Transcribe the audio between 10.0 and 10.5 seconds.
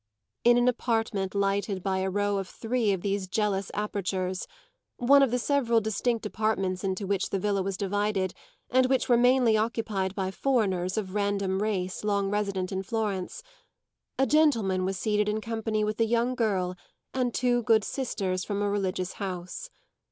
by